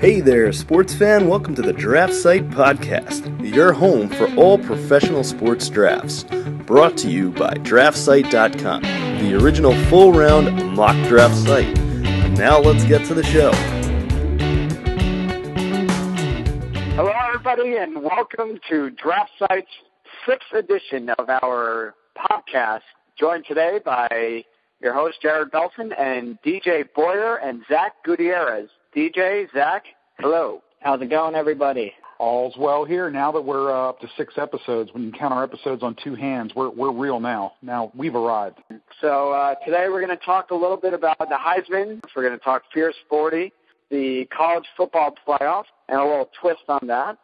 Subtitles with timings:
[0.00, 1.26] Hey there, sports fan.
[1.26, 6.22] Welcome to the Draft Site Podcast, your home for all professional sports drafts.
[6.66, 11.76] Brought to you by DraftSite.com, the original full round mock draft site.
[12.38, 13.50] Now let's get to the show.
[16.94, 19.66] Hello, everybody, and welcome to Draft Site's
[20.24, 22.82] sixth edition of our podcast.
[23.18, 24.44] Joined today by
[24.80, 28.68] your host, Jared Belson, and DJ Boyer and Zach Gutierrez.
[28.96, 29.84] DJ, Zach,
[30.18, 30.62] hello.
[30.80, 31.92] How's it going, everybody?
[32.18, 33.10] All's well here.
[33.10, 36.14] Now that we're uh, up to six episodes, when you count our episodes on two
[36.14, 37.52] hands, we're we're real now.
[37.60, 38.60] Now we've arrived.
[39.02, 42.00] So uh, today we're going to talk a little bit about the Heisman.
[42.16, 43.52] We're going to talk Fierce 40,
[43.90, 47.18] the college football playoff, and a little twist on that.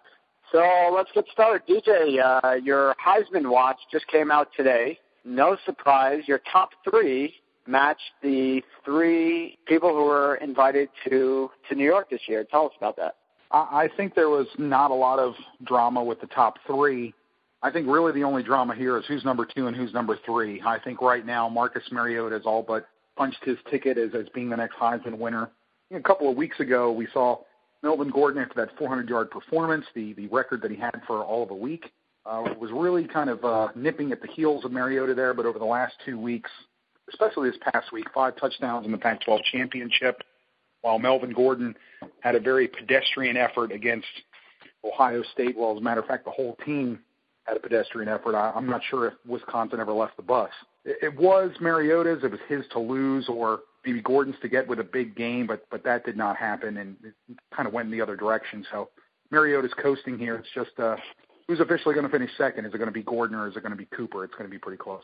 [0.52, 1.62] So let's get started.
[1.66, 4.98] DJ, uh, your Heisman watch just came out today.
[5.24, 7.34] No surprise, your top three
[7.66, 12.45] matched the three people who were invited to to New York this year.
[12.45, 13.16] Tell us about that.
[13.50, 17.14] I, I think there was not a lot of drama with the top three.
[17.62, 20.61] I think really the only drama here is who's number two and who's number three.
[20.61, 24.50] I think right now Marcus Mariota has all but punched his ticket as, as being
[24.50, 25.50] the next Heisman winner.
[25.94, 27.39] A couple of weeks ago, we saw
[27.83, 31.50] Melvin Gordon after that 400-yard performance, the the record that he had for all of
[31.50, 31.92] a week,
[32.27, 35.34] uh, was really kind of uh, nipping at the heels of Mariota there.
[35.34, 36.50] But over the last two weeks,
[37.08, 40.22] especially this past week, five touchdowns in the Pac-12 championship,
[40.80, 41.74] while Melvin Gordon
[42.20, 44.06] had a very pedestrian effort against
[44.84, 45.56] Ohio State.
[45.56, 47.00] Well, as a matter of fact, the whole team
[47.44, 48.34] had a pedestrian effort.
[48.34, 50.50] I, I'm not sure if Wisconsin ever left the bus.
[50.84, 52.22] It, it was Mariota's.
[52.24, 55.64] It was his to lose, or maybe Gordon's to get with a big game, but
[55.70, 57.14] but that did not happen, and it
[57.55, 58.64] kind of went in the other direction.
[58.70, 58.91] So
[59.30, 60.36] Mariota's coasting here.
[60.36, 60.96] It's just uh,
[61.48, 62.66] who's officially going to finish second?
[62.66, 64.24] Is it going to be Gordon or is it going to be Cooper?
[64.24, 65.02] It's going to be pretty close.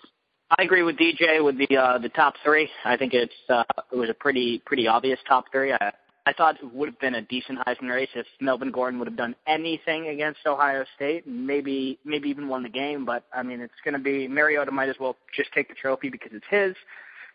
[0.59, 2.69] I agree with DJ with the uh, the top three.
[2.85, 3.63] I think it's uh,
[3.93, 5.73] it was a pretty pretty obvious top three.
[5.73, 5.93] I,
[6.27, 9.17] I thought it would have been a decent Heisman race if Melvin Gordon would have
[9.17, 13.05] done anything against Ohio State, maybe maybe even won the game.
[13.05, 14.73] But I mean, it's going to be Mariota.
[14.73, 16.75] Might as well just take the trophy because it's his.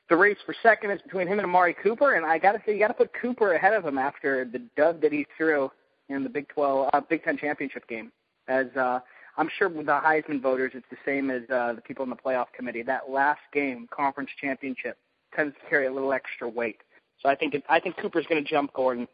[0.09, 2.73] The race for second is between him and Amari Cooper, and I got to say,
[2.73, 5.72] you got to put Cooper ahead of him after the dud that he threw
[6.09, 8.11] in the Big 12 uh, Big 10 championship game.
[8.47, 9.00] As uh,
[9.38, 12.16] I'm sure with the Heisman voters, it's the same as uh, the people in the
[12.16, 12.84] playoff committee.
[12.84, 14.97] That last game, conference championship,
[15.35, 16.78] tends to carry a little extra weight.
[17.22, 19.07] So I think it, I think Cooper's going to jump Gordon,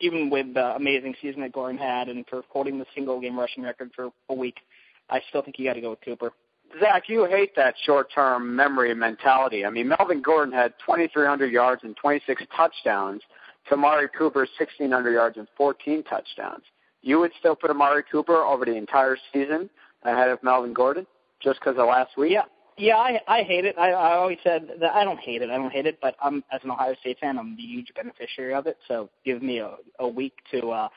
[0.00, 3.62] even with the amazing season that Gordon had, and for holding the single game rushing
[3.62, 4.56] record for a week.
[5.08, 6.32] I still think you got to go with Cooper.
[6.80, 9.64] Zach, you hate that short-term memory mentality.
[9.64, 13.20] I mean, Melvin Gordon had 2,300 yards and 26 touchdowns
[13.68, 16.64] to Amari Cooper's 1,600 yards and 14 touchdowns
[17.02, 19.68] you would still put Amari Cooper over the entire season
[20.04, 21.06] ahead of Melvin Gordon
[21.42, 22.32] just because of last week?
[22.32, 22.44] Yeah.
[22.78, 23.76] Yeah, I I hate it.
[23.78, 25.50] I I always said that I don't hate it.
[25.50, 28.54] I don't hate it, but I'm as an Ohio State fan, I'm the huge beneficiary
[28.54, 28.78] of it.
[28.88, 30.88] So give me a a week to uh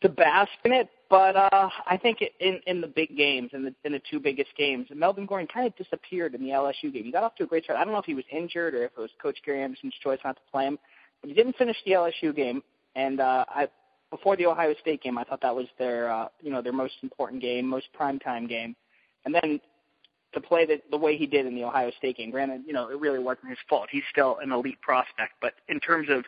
[0.00, 0.88] to bask in it.
[1.10, 4.50] But uh I think in in the big games, in the in the two biggest
[4.56, 7.04] games, Melvin Gordon kind of disappeared in the LSU game.
[7.04, 7.78] He got off to a great start.
[7.78, 10.18] I don't know if he was injured or if it was Coach Gary Anderson's choice
[10.24, 10.78] not to play him,
[11.20, 12.62] but he didn't finish the LSU game.
[12.96, 13.68] And uh I
[14.10, 16.94] before the Ohio State game, I thought that was their uh, you know their most
[17.02, 18.74] important game, most prime time game,
[19.24, 19.60] and then
[20.34, 22.30] to play the the way he did in the Ohio State game.
[22.30, 23.88] Granted, you know it really wasn't his fault.
[23.90, 26.24] He's still an elite prospect, but in terms of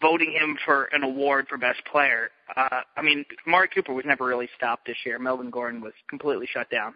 [0.00, 4.24] voting him for an award for best player, uh, I mean, Mark Cooper was never
[4.24, 5.18] really stopped this year.
[5.18, 6.94] Melvin Gordon was completely shut down.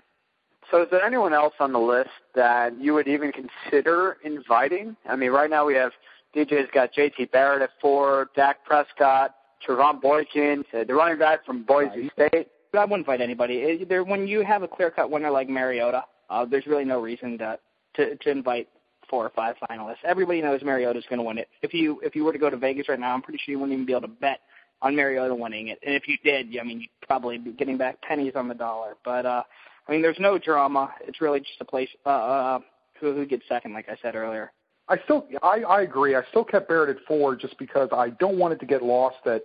[0.70, 4.96] So is there anyone else on the list that you would even consider inviting?
[5.08, 5.92] I mean, right now we have
[6.34, 9.34] DJ's got JT Barrett at four, Dak Prescott,
[9.66, 12.48] Trevone Boykin, the running back from Boise State.
[12.74, 13.84] I wouldn't fight anybody.
[13.84, 17.58] There, when you have a clear-cut winner like Mariota, uh, there's really no reason to,
[17.94, 18.68] to to invite
[19.08, 20.04] four or five finalists.
[20.04, 21.48] Everybody knows Mariota's going to win it.
[21.62, 23.58] If you if you were to go to Vegas right now, I'm pretty sure you
[23.58, 24.40] wouldn't even be able to bet
[24.82, 25.78] on Mariota winning it.
[25.84, 28.94] And if you did, I mean, you'd probably be getting back pennies on the dollar.
[29.04, 29.42] But uh,
[29.88, 30.92] I mean, there's no drama.
[31.06, 32.58] It's really just a place uh, uh,
[33.00, 34.52] who who gets second, like I said earlier.
[34.88, 36.14] I still, I, I agree.
[36.14, 39.16] I still kept Barrett at four just because I don't want it to get lost
[39.24, 39.42] that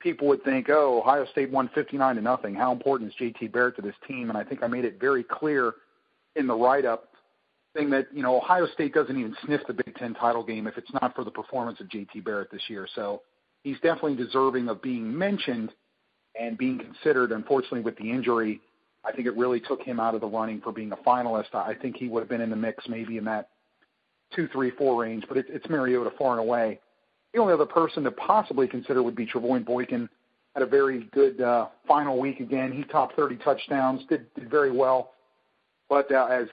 [0.00, 2.54] people would think, oh, Ohio State won 59 to nothing.
[2.54, 4.28] How important is JT Barrett to this team?
[4.28, 5.74] And I think I made it very clear
[6.36, 7.08] in the write-up
[7.76, 10.78] saying that, you know, Ohio State doesn't even sniff the Big Ten title game if
[10.78, 12.86] it's not for the performance of JT Barrett this year.
[12.94, 13.22] So
[13.62, 15.72] he's definitely deserving of being mentioned
[16.40, 17.32] and being considered.
[17.32, 18.60] Unfortunately, with the injury,
[19.04, 21.54] I think it really took him out of the running for being a finalist.
[21.54, 23.48] I think he would have been in the mix maybe in that
[24.34, 26.80] two, three, four range, but it, it's Mariota far and away.
[27.34, 30.08] The only other person to possibly consider would be Trevone Boykin.
[30.54, 32.72] Had a very good uh, final week again.
[32.72, 35.12] He topped 30 touchdowns, did, did very well.
[35.88, 36.48] But uh, as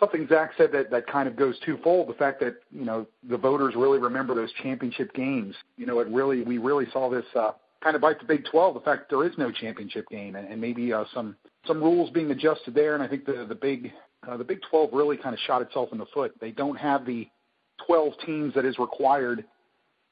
[0.00, 3.36] something Zach said that, that kind of goes twofold, the fact that, you know, the
[3.36, 5.54] voters really remember those championship games.
[5.76, 7.52] You know, it really, we really saw this uh,
[7.82, 10.60] kind of bite the Big 12 the fact there is no championship game and, and
[10.60, 11.36] maybe uh, some
[11.66, 12.94] some rules being adjusted there.
[12.94, 13.92] And I think the the big
[14.28, 16.32] uh, the Big 12 really kind of shot itself in the foot.
[16.40, 17.28] They don't have the
[17.86, 19.44] 12 teams that is required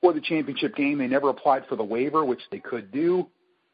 [0.00, 0.98] for the championship game.
[0.98, 3.26] They never applied for the waiver, which they could do.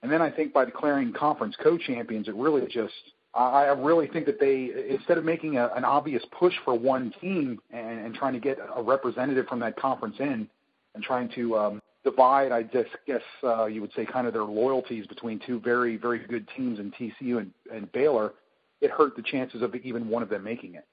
[0.03, 2.95] And then I think by declaring conference co-champions, it really just
[3.33, 7.61] I really think that they instead of making a, an obvious push for one team
[7.71, 10.49] and, and trying to get a representative from that conference in
[10.95, 14.43] and trying to um, divide, I just guess uh, you would say kind of their
[14.43, 18.33] loyalties between two very very good teams in TCU and, and Baylor,
[18.81, 20.87] it hurt the chances of even one of them making it.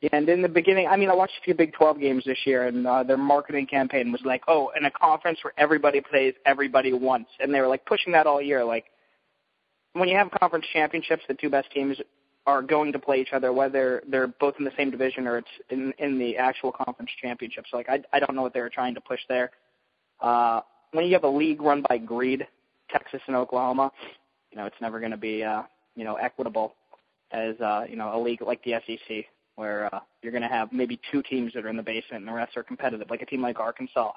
[0.00, 2.38] Yeah, and in the beginning, I mean, I watched a few Big 12 games this
[2.46, 6.32] year, and uh, their marketing campaign was like, "Oh, in a conference where everybody plays
[6.46, 8.64] everybody once," and they were like pushing that all year.
[8.64, 8.86] Like,
[9.92, 11.98] when you have conference championships, the two best teams
[12.46, 15.48] are going to play each other, whether they're both in the same division or it's
[15.68, 17.68] in in the actual conference championships.
[17.74, 19.50] Like, I I don't know what they were trying to push there.
[20.20, 20.62] Uh,
[20.92, 22.46] when you have a league run by greed,
[22.90, 23.92] Texas and Oklahoma,
[24.50, 25.64] you know, it's never going to be uh,
[25.94, 26.74] you know equitable
[27.32, 30.72] as uh, you know a league like the SEC where uh, you're going to have
[30.72, 33.26] maybe two teams that are in the basement and the rest are competitive, like a
[33.26, 34.10] team like Arkansas,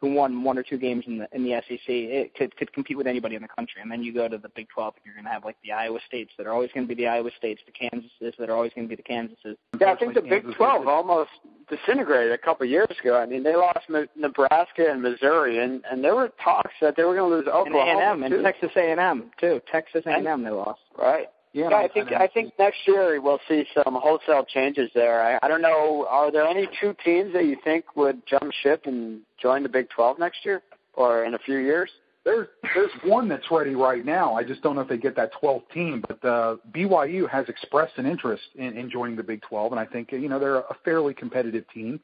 [0.00, 1.88] who won one or two games in the in the SEC.
[1.88, 3.82] It could could compete with anybody in the country.
[3.82, 5.72] And then you go to the Big 12, and you're going to have like the
[5.72, 8.54] Iowa States that are always going to be the Iowa States, the Kansases that are
[8.54, 9.56] always going to be the Kansases.
[9.80, 11.30] Yeah, I think the Big 12 almost
[11.68, 13.16] disintegrated a couple of years ago.
[13.16, 13.86] I mean, they lost
[14.16, 18.14] Nebraska and Missouri, and and there were talks that they were going to lose Oklahoma
[18.14, 19.60] and A&M and Texas A&M too.
[19.70, 20.80] Texas A&M they lost.
[20.96, 21.28] Right.
[21.52, 25.22] Yeah, yeah I think I think next year we'll see some wholesale changes there.
[25.22, 26.06] I, I don't know.
[26.08, 29.88] Are there any two teams that you think would jump ship and join the Big
[29.90, 30.62] 12 next year
[30.94, 31.90] or in a few years?
[32.24, 34.34] There's there's one that's ready right now.
[34.34, 36.04] I just don't know if they get that 12th team.
[36.06, 39.86] But uh, BYU has expressed an interest in, in joining the Big 12, and I
[39.86, 42.00] think you know they're a fairly competitive team.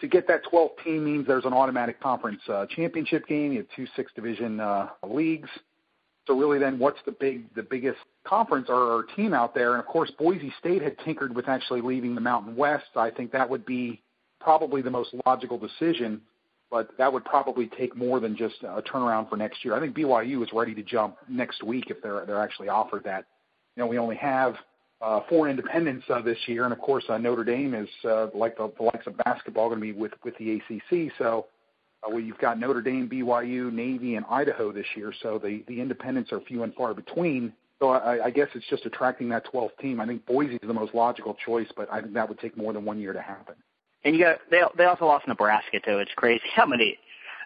[0.00, 3.52] To get that 12th team means there's an automatic conference uh, championship game.
[3.52, 5.48] You have two six division uh, leagues.
[6.26, 9.72] So really, then what's the big the biggest conference or, or team out there?
[9.72, 12.96] And of course, Boise State had tinkered with actually leaving the Mountain West.
[12.96, 14.02] I think that would be
[14.40, 16.20] probably the most logical decision,
[16.70, 19.74] but that would probably take more than just a turnaround for next year.
[19.74, 23.26] I think BYU is ready to jump next week if they're they're actually offered that.
[23.76, 24.54] You know, we only have
[25.00, 28.56] uh, four independents uh, this year, and of course uh, Notre Dame is uh, like
[28.56, 31.12] the, the likes of basketball going to be with with the ACC.
[31.18, 31.46] So
[32.08, 36.32] well, you've got Notre Dame, BYU, Navy, and Idaho this year, so the the independents
[36.32, 37.52] are few and far between.
[37.80, 40.00] So I, I guess it's just attracting that 12th team.
[40.00, 42.72] I think Boise is the most logical choice, but I think that would take more
[42.72, 43.54] than one year to happen.
[44.04, 45.98] And you got they they also lost Nebraska too.
[45.98, 46.98] It's crazy how many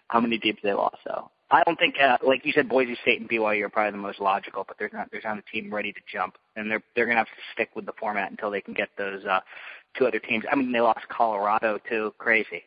[0.07, 0.97] how many teams they lost.
[1.03, 3.97] So I don't think uh, like you said, Boise State and BYU are probably the
[3.97, 7.05] most logical, but there's not there's not a team ready to jump, and they're they're
[7.05, 9.39] gonna have to stick with the format until they can get those uh,
[9.97, 10.45] two other teams.
[10.49, 12.13] I mean, they lost Colorado too.
[12.17, 12.63] Crazy.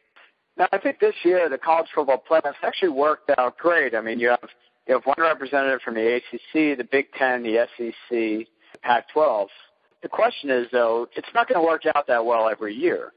[0.56, 3.94] Now, I think this year the college football playoffs actually worked out great.
[3.94, 4.48] I mean, you have
[4.86, 8.46] you have one representative from the ACC, the Big Ten, the SEC, the
[8.82, 9.46] Pac-12.
[10.02, 13.12] The question is, though, it's not going to work out that well every year.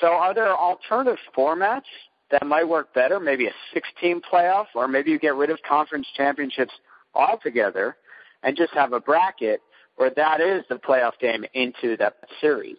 [0.00, 1.88] So, are there alternative formats
[2.30, 3.18] that might work better?
[3.18, 6.72] Maybe a six-team playoff, or maybe you get rid of conference championships
[7.14, 7.96] altogether
[8.42, 9.62] and just have a bracket
[9.96, 12.76] where that is the playoff game into that series.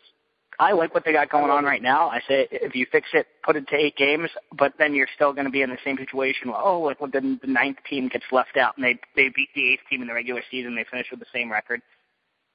[0.59, 2.09] I like what they got going on right now.
[2.09, 5.31] I say if you fix it, put it to eight games, but then you're still
[5.31, 6.49] going to be in the same situation.
[6.49, 9.49] Where, oh, like when the, the ninth team gets left out and they they beat
[9.53, 11.81] the eighth team in the regular season, they finish with the same record.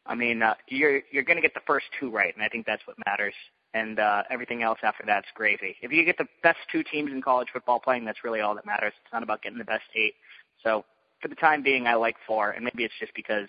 [0.05, 2.67] I mean, uh, you're you're going to get the first two right, and I think
[2.67, 3.35] that's what matters.
[3.73, 5.77] And uh, everything else after that's gravy.
[5.81, 8.67] If you get the best two teams in college football playing, that's really all that
[8.67, 8.93] matters.
[9.03, 10.15] It's not about getting the best eight.
[10.63, 10.85] So
[11.23, 13.47] for the time being, I like four, and maybe it's just because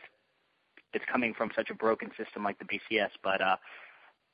[0.94, 3.42] it's coming from such a broken system like the BCS, but.
[3.42, 3.56] uh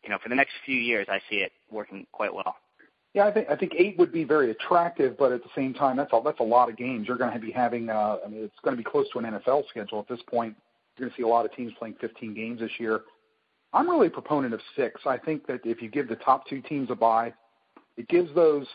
[0.04, 2.56] you know, for the next few years, I see it working quite well.
[3.14, 5.98] Yeah, I think I think eight would be very attractive, but at the same time,
[5.98, 7.08] that's a that's a lot of games.
[7.08, 9.26] You're going to be having, uh, I mean, it's going to be close to an
[9.26, 10.56] NFL schedule at this point.
[10.96, 13.02] You're going to see a lot of teams playing 15 games this year.
[13.74, 15.02] I'm really a proponent of six.
[15.06, 17.34] I think that if you give the top two teams a bye,
[17.98, 18.68] it gives those,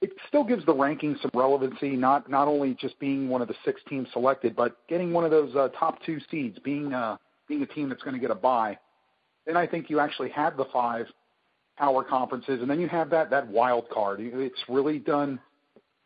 [0.00, 1.90] it still gives the rankings some relevancy.
[1.90, 5.32] Not not only just being one of the six teams selected, but getting one of
[5.32, 7.16] those uh, top two seeds, being uh,
[7.48, 8.78] being a team that's going to get a bye
[9.46, 11.06] then I think you actually have the five
[11.76, 14.20] power conferences, and then you have that that wild card.
[14.20, 15.40] It's really done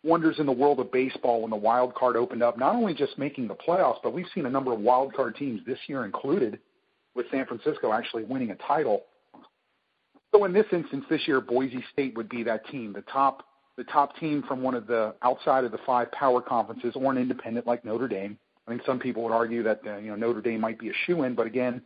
[0.04, 2.56] wonders in the world of baseball when the wild card opened up.
[2.56, 5.60] Not only just making the playoffs, but we've seen a number of wild card teams
[5.66, 6.60] this year included,
[7.14, 9.04] with San Francisco actually winning a title.
[10.32, 13.42] So in this instance, this year Boise State would be that team, the top
[13.76, 17.18] the top team from one of the outside of the five power conferences or an
[17.18, 18.38] independent like Notre Dame.
[18.66, 20.94] I think some people would argue that uh, you know Notre Dame might be a
[21.04, 21.82] shoe in, but again,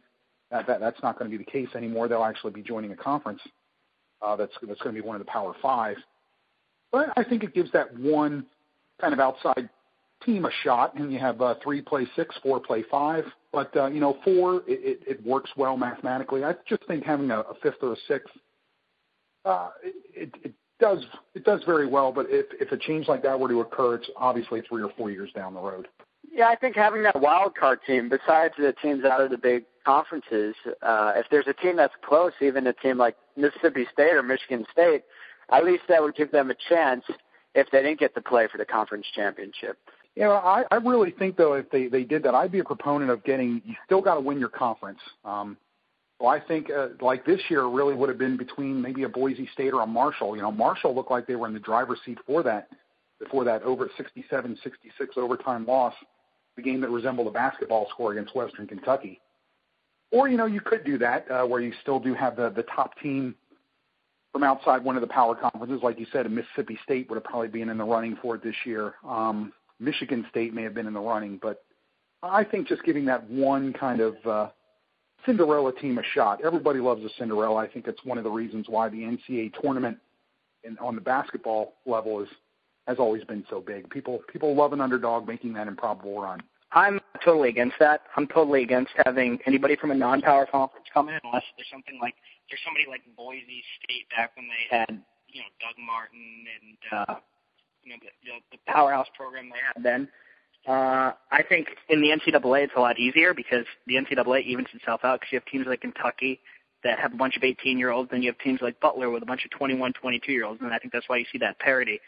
[0.51, 2.09] that, that that's not going to be the case anymore.
[2.09, 3.41] They'll actually be joining a conference
[4.23, 5.97] uh, that's that's going to be one of the Power Five.
[6.93, 8.47] But I think it gives that one
[9.01, 9.69] kind of outside
[10.25, 13.25] team a shot, and you have uh, three play six, four play five.
[13.53, 16.45] But uh, you know, four it, it, it works well mathematically.
[16.45, 18.33] I just think having a, a fifth or a sixth,
[19.45, 21.05] uh, it, it does
[21.35, 22.13] it does very well.
[22.13, 25.11] But if if a change like that were to occur, it's obviously three or four
[25.11, 25.89] years down the road.
[26.33, 29.65] Yeah, I think having that wild card team, besides the teams out of the big
[29.85, 34.23] conferences, uh, if there's a team that's close, even a team like Mississippi State or
[34.23, 35.03] Michigan State,
[35.51, 37.05] at least that would give them a chance
[37.55, 39.77] if they didn't get to play for the conference championship.
[40.15, 42.65] You know, I, I really think though if they they did that, I'd be a
[42.65, 43.63] proponent of getting.
[43.65, 44.99] You still got to win your conference.
[45.25, 45.57] Um,
[46.19, 49.49] well, I think uh, like this year really would have been between maybe a Boise
[49.53, 50.37] State or a Marshall.
[50.37, 52.69] You know, Marshall looked like they were in the driver's seat for that
[53.19, 54.57] before that over 67-66
[55.17, 55.95] overtime loss,
[56.57, 59.21] the game that resembled a basketball score against Western Kentucky.
[60.13, 62.65] Or you know, you could do that uh, where you still do have the the
[62.65, 63.35] top team
[64.33, 67.49] from outside one of the power conferences, like you said, Mississippi State would have probably
[67.49, 68.95] been in the running for it this year.
[69.07, 71.65] Um, Michigan State may have been in the running, but
[72.23, 74.49] I think just giving that one kind of uh,
[75.27, 76.41] Cinderella team a shot.
[76.45, 77.57] Everybody loves a Cinderella.
[77.57, 79.99] I think it's one of the reasons why the NCAA tournament
[80.63, 82.29] in, on the basketball level is
[82.91, 83.89] has always been so big.
[83.89, 86.43] People people love an underdog making that improbable run.
[86.73, 88.03] I'm totally against that.
[88.17, 92.15] I'm totally against having anybody from a non-power conference come in unless there's something like
[92.51, 97.15] there's somebody like Boise State back when they had you know Doug Martin and uh,
[97.85, 100.09] you know the, the, powerhouse program they had then.
[100.69, 105.01] Uh, I think in the NCAA it's a lot easier because the NCAA evens itself
[105.05, 106.41] out because you have teams like Kentucky
[106.85, 109.23] that have a bunch of 18 year olds, and you have teams like Butler with
[109.23, 111.59] a bunch of 21, 22 year olds, and I think that's why you see that
[111.59, 112.01] parity.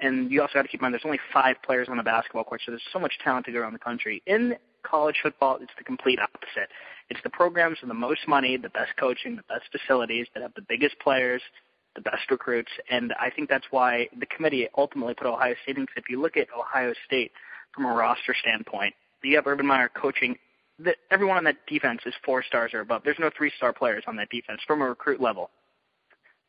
[0.00, 2.44] And you also got to keep in mind there's only five players on the basketball
[2.44, 4.22] court, so there's so much talent to go around the country.
[4.26, 6.70] In college football, it's the complete opposite.
[7.10, 10.54] It's the programs with the most money, the best coaching, the best facilities that have
[10.54, 11.42] the biggest players,
[11.94, 15.82] the best recruits, and I think that's why the committee ultimately put Ohio State in.
[15.82, 17.32] Because if you look at Ohio State
[17.74, 20.36] from a roster standpoint, you have Urban Meyer coaching.
[20.78, 23.02] The, everyone on that defense is four stars or above.
[23.04, 25.50] There's no three star players on that defense from a recruit level.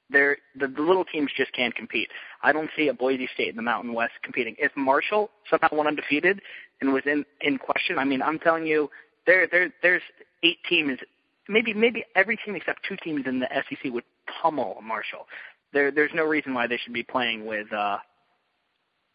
[0.09, 2.09] They're, the, the little teams just can't compete.
[2.41, 4.55] I don't see a Boise State in the Mountain West competing.
[4.57, 6.41] If Marshall somehow went undefeated
[6.81, 8.89] and was in in question, I mean, I'm telling you,
[9.25, 10.01] there there there's
[10.43, 10.99] eight teams,
[11.47, 14.03] maybe maybe every team except two teams in the SEC would
[14.41, 15.27] pummel Marshall.
[15.73, 17.71] There there's no reason why they should be playing with.
[17.71, 17.97] uh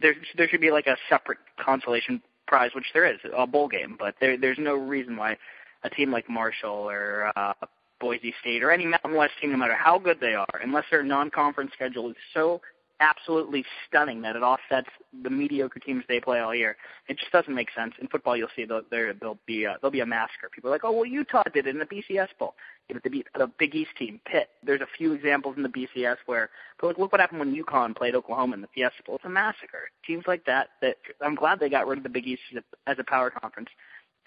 [0.01, 3.97] There there should be like a separate consolation prize, which there is, a bowl game.
[3.99, 5.37] But there there's no reason why
[5.83, 7.55] a team like Marshall or uh,
[8.01, 11.03] Boise State or any Mountain West team, no matter how good they are, unless their
[11.03, 12.61] non-conference schedule is so
[13.01, 14.89] absolutely stunning that it offsets
[15.23, 16.77] the mediocre teams they play all year.
[17.09, 17.95] It just doesn't make sense.
[18.01, 20.49] In football, you'll see there there'll be uh, a, there'll be a massacre.
[20.53, 22.55] People are like, oh well, Utah did it in the BCS bowl.
[22.93, 24.49] But the, the Big East team, Pitt.
[24.63, 27.97] There's a few examples in the BCS where, but like, look what happened when UConn
[27.97, 29.17] played Oklahoma in the Fiesta Bowl.
[29.17, 29.91] It's a massacre.
[30.07, 30.69] Teams like that.
[30.83, 32.43] That I'm glad they got rid of the Big East
[32.87, 33.71] as a power conference.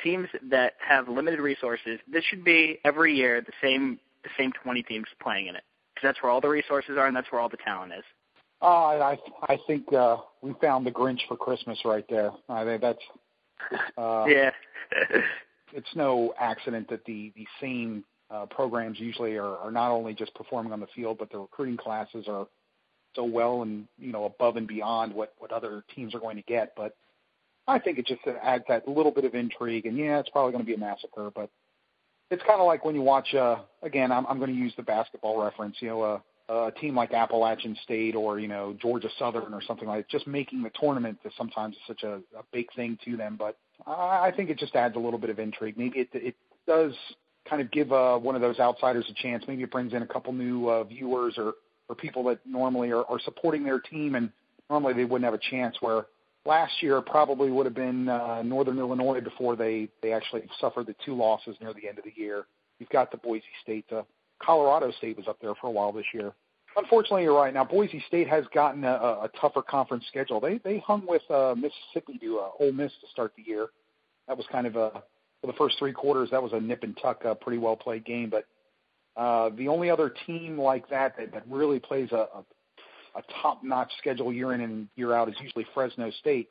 [0.04, 2.00] Teams that have limited resources.
[2.12, 5.64] This should be every year the same the same 20 teams playing in it
[5.94, 8.04] because that's where all the resources are and that's where all the talent is.
[8.62, 12.32] Uh, I I think uh, we found the Grinch for Christmas right there.
[12.50, 13.00] I think that's
[13.98, 14.52] uh, yeah.
[15.74, 20.34] it's no accident that the the same uh, programs usually are, are not only just
[20.34, 22.48] performing on the field, but the recruiting classes are
[23.16, 26.44] so well and you know above and beyond what what other teams are going to
[26.44, 26.74] get.
[26.76, 26.96] But
[27.68, 29.86] I think it just adds that little bit of intrigue.
[29.86, 31.50] And yeah, it's probably going to be a massacre, but
[32.30, 33.34] it's kind of like when you watch.
[33.34, 35.76] uh Again, I'm I'm going to use the basketball reference.
[35.80, 36.20] You know, uh,
[36.50, 40.28] a team like Appalachian State or you know Georgia Southern or something like that, just
[40.28, 43.36] making the tournament is sometimes such a, a big thing to them.
[43.38, 45.78] But I, I think it just adds a little bit of intrigue.
[45.78, 46.94] Maybe it it does
[47.50, 49.44] kind of give uh, one of those outsiders a chance.
[49.48, 51.54] Maybe it brings in a couple new uh, viewers or
[51.90, 54.30] or people that normally are, are supporting their team and
[54.70, 55.78] normally they wouldn't have a chance.
[55.82, 56.06] Where
[56.48, 60.96] last year probably would have been uh, Northern Illinois before they they actually suffered the
[61.06, 62.48] two losses near the end of the year.
[62.80, 63.86] You've got the Boise State.
[63.92, 64.04] Uh,
[64.42, 66.34] Colorado State was up there for a while this year.
[66.76, 67.54] Unfortunately, you're right.
[67.54, 70.40] Now Boise State has gotten a, a tougher conference schedule.
[70.40, 73.68] They they hung with uh, Mississippi to uh, Ole Miss to start the year.
[74.28, 75.04] That was kind of a
[75.42, 76.30] for the first three quarters.
[76.32, 78.30] That was a nip and tuck, a pretty well played game.
[78.30, 78.46] But
[79.20, 82.46] uh, the only other team like that that, that really plays a, a,
[83.18, 86.50] a top notch schedule year in and year out is usually Fresno State.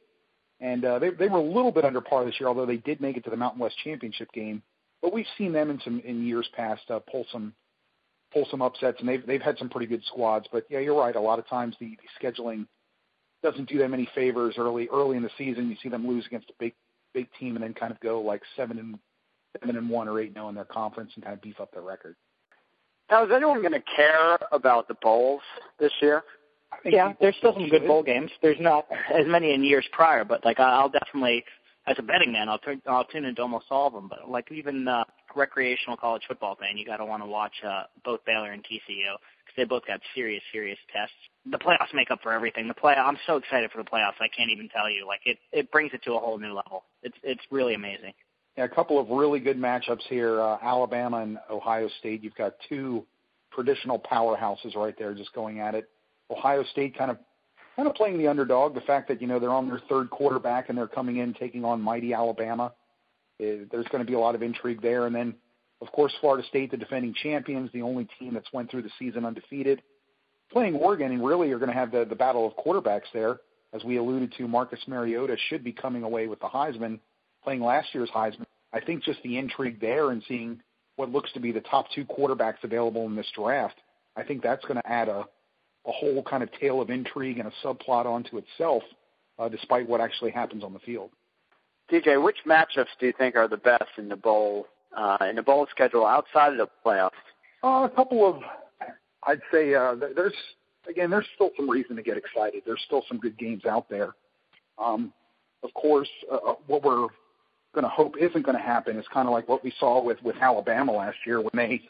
[0.61, 3.01] And uh, they they were a little bit under par this year, although they did
[3.01, 4.63] make it to the Mountain West Championship game.
[5.03, 7.53] But we've seen them in some in years past uh, pull some
[8.33, 10.47] pull some upsets, and they've they've had some pretty good squads.
[10.51, 11.15] But yeah, you're right.
[11.15, 12.67] A lot of times the, the scheduling
[13.43, 15.69] doesn't do them any favors early early in the season.
[15.69, 16.73] You see them lose against a big
[17.13, 18.99] big team, and then kind of go like seven and
[19.61, 21.83] seven and one or eight zero in their conference and kind of beef up their
[21.83, 22.17] record.
[23.11, 25.43] Now, is anyone going to care about the bowls
[25.79, 26.25] this year?
[26.85, 28.31] Yeah, there's still some good bowl games.
[28.43, 31.45] There's not as many in years prior, but like I'll definitely,
[31.87, 34.09] as a betting man, I'll turn I'll tune into almost all of them.
[34.09, 35.05] But like even uh,
[35.35, 38.79] recreational college football fan, you got to want to watch uh, both Baylor and TCU
[38.89, 41.15] because they both got serious, serious tests.
[41.51, 42.69] The playoffs make up for everything.
[42.69, 44.21] The play, I'm so excited for the playoffs.
[44.21, 45.07] I can't even tell you.
[45.07, 46.85] Like it, it brings it to a whole new level.
[47.03, 48.13] It's it's really amazing.
[48.57, 50.41] Yeah, a couple of really good matchups here.
[50.41, 52.23] Uh, Alabama and Ohio State.
[52.23, 53.05] You've got two
[53.53, 55.89] traditional powerhouses right there, just going at it.
[56.31, 57.19] Ohio State kind of
[57.77, 58.75] kind of playing the underdog.
[58.75, 61.65] The fact that you know they're on their third quarterback and they're coming in taking
[61.65, 62.73] on mighty Alabama.
[63.39, 65.07] It, eh, there's going to be a lot of intrigue there.
[65.07, 65.35] And then,
[65.81, 69.25] of course, Florida State, the defending champions, the only team that's went through the season
[69.25, 69.83] undefeated,
[70.51, 73.39] playing Oregon, and really are going to have the the battle of quarterbacks there.
[73.73, 76.99] As we alluded to, Marcus Mariota should be coming away with the Heisman,
[77.45, 78.47] playing last year's Heisman.
[78.73, 80.61] I think just the intrigue there and seeing
[80.97, 83.77] what looks to be the top two quarterbacks available in this draft,
[84.17, 85.27] I think that's going to add a,
[85.87, 88.83] a whole kind of tale of intrigue and a subplot onto itself,
[89.39, 91.11] uh, despite what actually happens on the field.
[91.91, 94.67] DJ, which matchups do you think are the best in the bowl
[94.97, 97.11] uh, in the bowl schedule outside of the playoffs?
[97.63, 98.43] Uh, a couple of,
[99.25, 100.35] I'd say uh, there's
[100.89, 102.63] again there's still some reason to get excited.
[102.67, 104.15] There's still some good games out there.
[104.79, 105.13] Um,
[105.63, 107.09] of course, uh, uh what we're
[107.75, 110.21] going to hope isn't going to happen is kind of like what we saw with
[110.23, 111.83] with Alabama last year when they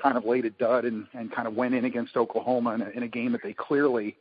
[0.00, 2.88] kind of laid a dud and and kind of went in against Oklahoma in a,
[2.90, 4.16] in a game that they clearly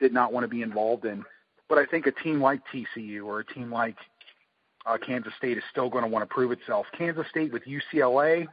[0.00, 1.24] did not want to be involved in.
[1.68, 3.96] But I think a team like TCU or a team like
[4.84, 6.86] uh, Kansas State is still going to want to prove itself.
[6.96, 8.46] Kansas State with UCLA,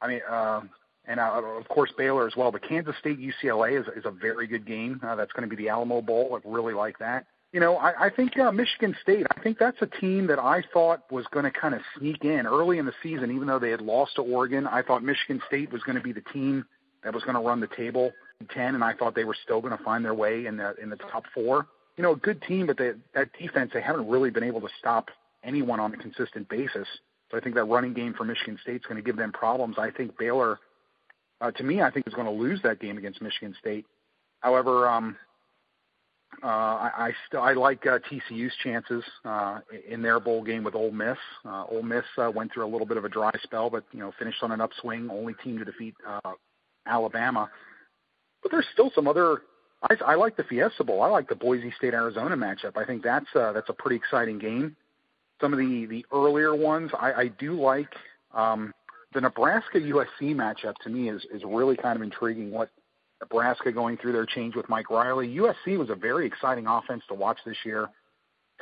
[0.00, 0.62] I mean, uh,
[1.06, 2.50] and uh, of course Baylor as well.
[2.50, 5.00] But Kansas State UCLA is, is a very good game.
[5.06, 6.36] Uh, that's going to be the Alamo Bowl.
[6.44, 9.26] I really like that you know, I, I think uh, Michigan State.
[9.34, 12.46] I think that's a team that I thought was going to kind of sneak in
[12.46, 14.66] early in the season, even though they had lost to Oregon.
[14.66, 16.66] I thought Michigan State was going to be the team
[17.02, 18.12] that was going to run the table
[18.46, 20.90] ten, and I thought they were still going to find their way in the in
[20.90, 21.66] the top four.
[21.96, 24.68] You know, a good team, but they, that defense they haven't really been able to
[24.78, 25.08] stop
[25.42, 26.86] anyone on a consistent basis.
[27.30, 29.76] So I think that running game for Michigan State is going to give them problems.
[29.78, 30.58] I think Baylor,
[31.40, 33.84] uh, to me, I think is going to lose that game against Michigan State.
[34.40, 35.16] However, um,
[36.42, 40.74] uh, I, I still I like uh, TCU's chances uh, in their bowl game with
[40.74, 41.16] Ole Miss.
[41.44, 44.00] Uh, Ole Miss uh, went through a little bit of a dry spell, but you
[44.00, 45.10] know finished on an upswing.
[45.10, 46.32] Only team to defeat uh,
[46.86, 47.50] Alabama.
[48.42, 49.42] But there's still some other.
[49.82, 51.02] I, I like the Fiesta Bowl.
[51.02, 52.76] I like the Boise State Arizona matchup.
[52.76, 54.76] I think that's uh, that's a pretty exciting game.
[55.40, 57.92] Some of the the earlier ones I, I do like.
[58.32, 58.72] Um,
[59.12, 62.52] the Nebraska USC matchup to me is is really kind of intriguing.
[62.52, 62.70] What
[63.20, 65.28] Nebraska going through their change with Mike Riley.
[65.36, 67.88] USC was a very exciting offense to watch this year.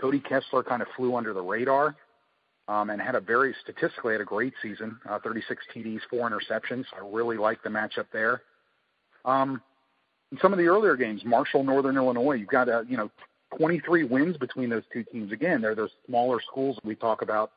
[0.01, 1.97] Cody Kessler kind of flew under the radar
[2.69, 4.99] um, and had a very statistically had a great season.
[5.09, 6.85] Uh, 36 TDs, four interceptions.
[6.95, 8.43] I really like the matchup there.
[9.25, 9.63] Um,
[10.33, 13.11] in some of the earlier games, Marshall, Northern Illinois, you've got a you know
[13.57, 15.33] 23 wins between those two teams.
[15.33, 17.53] Again, they're those smaller schools we talk about,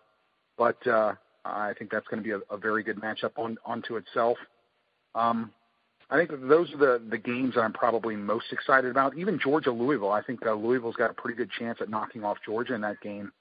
[0.57, 1.13] but uh,
[1.45, 4.38] I think that's going to be a, a very good matchup on onto itself.
[5.15, 5.51] Um,
[6.11, 9.15] I think those are the the games that I'm probably most excited about.
[9.17, 12.37] Even Georgia Louisville, I think uh, Louisville's got a pretty good chance at knocking off
[12.43, 13.31] Georgia in that game,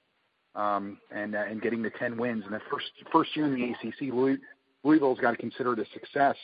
[0.55, 2.43] um, and uh, and getting the 10 wins.
[2.45, 4.37] And the first first year in the ACC, Louis,
[4.83, 6.35] Louisville's got to consider it a success.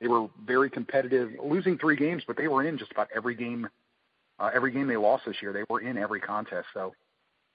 [0.00, 3.68] They were very competitive, losing three games, but they were in just about every game.
[4.38, 6.66] Uh, every game they lost this year, they were in every contest.
[6.74, 6.94] So,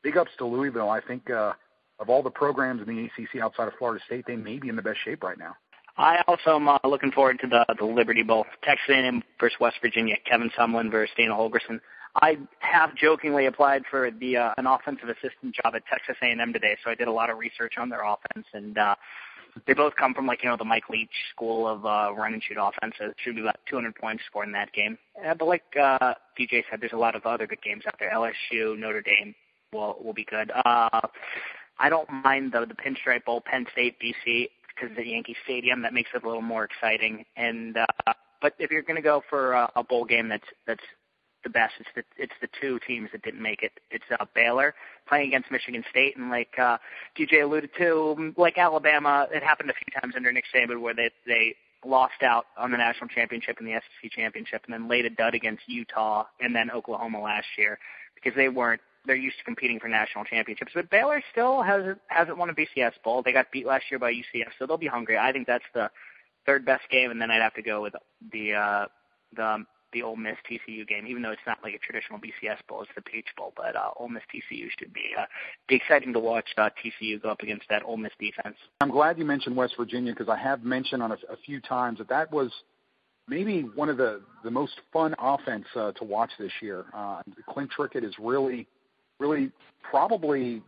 [0.03, 0.89] big ups to Louisville.
[0.89, 1.53] I think uh,
[1.99, 4.75] of all the programs in the ACC outside of Florida State, they may be in
[4.75, 5.55] the best shape right now.
[5.97, 9.77] I also am uh, looking forward to the the Liberty Bowl, Texas A&M versus West
[9.81, 11.79] Virginia, Kevin Sumlin versus Dana Holgorsen.
[12.21, 16.77] I have jokingly applied for the uh, an offensive assistant job at Texas A&M today,
[16.83, 18.95] so I did a lot of research on their offense, and uh,
[19.65, 22.43] they both come from like you know the Mike Leach school of uh, run and
[22.43, 22.93] shoot offense.
[22.99, 24.99] It should be about 200 points scored in that game.
[25.25, 28.11] Uh, but like uh, DJ said, there's a lot of other good games out there.
[28.11, 29.33] LSU, Notre Dame
[29.73, 30.51] will will be good.
[30.51, 31.01] Uh,
[31.79, 35.81] I don't mind the the Pinstripe Bowl, Penn State, BC because of the Yankee Stadium.
[35.81, 37.25] That makes it a little more exciting.
[37.35, 40.83] And uh, but if you're going to go for a, a bowl game that's that's
[41.43, 43.71] the best, it's the it's the two teams that didn't make it.
[43.91, 44.75] It's uh, Baylor
[45.07, 46.77] playing against Michigan State, and like uh,
[47.17, 51.09] DJ alluded to, like Alabama, it happened a few times under Nick Saban where they
[51.25, 55.09] they lost out on the national championship and the SEC championship, and then laid a
[55.09, 57.77] dud against Utah and then Oklahoma last year
[58.15, 60.73] because they weren't they're used to competing for national championships.
[60.75, 63.23] But Baylor still hasn't hasn't won a BCS bowl.
[63.23, 65.17] They got beat last year by UCF, so they'll be hungry.
[65.17, 65.89] I think that's the
[66.45, 67.93] third best game, and then I'd have to go with
[68.31, 68.85] the uh,
[69.35, 72.81] the the Ole Miss TCU game, even though it's not like a traditional BCS bowl,
[72.81, 73.53] it's the Peach Bowl.
[73.55, 75.25] But uh, Ole Miss TCU should be uh,
[75.67, 78.57] be exciting to watch uh, TCU go up against that Ole Miss defense.
[78.81, 81.99] I'm glad you mentioned West Virginia because I have mentioned on a, a few times
[81.99, 82.51] that that was
[83.27, 86.85] maybe one of the the most fun offense uh, to watch this year.
[86.93, 88.67] Uh, Clint Trickett is really,
[89.19, 89.51] really
[89.89, 90.61] probably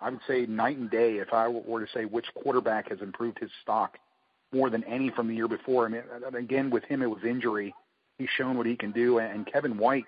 [0.00, 3.38] I would say night and day if I were to say which quarterback has improved
[3.38, 3.98] his stock
[4.52, 5.86] more than any from the year before.
[5.86, 6.02] I mean,
[6.36, 7.74] again with him it was injury.
[8.18, 10.04] He's shown what he can do, and Kevin White,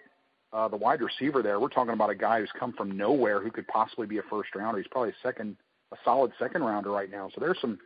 [0.53, 3.51] uh, the wide receiver there, we're talking about a guy who's come from nowhere who
[3.51, 4.79] could possibly be a first rounder.
[4.79, 5.57] He's probably a second,
[5.91, 7.31] a solid second rounder right now.
[7.35, 7.79] So there's some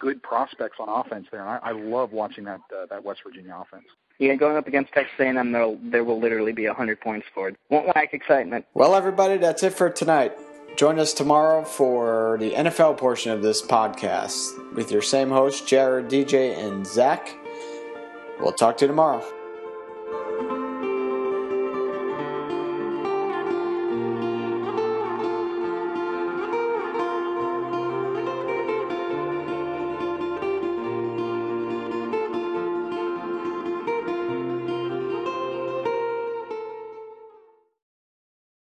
[0.00, 3.56] good prospects on offense there, and I, I love watching that uh, that West Virginia
[3.60, 3.84] offense.
[4.18, 7.56] Yeah, going up against Texas A&M, there there will literally be 100 points scored.
[7.68, 8.66] Won't lack excitement.
[8.74, 10.32] Well, everybody, that's it for tonight.
[10.76, 16.08] Join us tomorrow for the NFL portion of this podcast with your same hosts, Jared,
[16.08, 17.34] DJ, and Zach.
[18.40, 19.39] We'll talk to you tomorrow.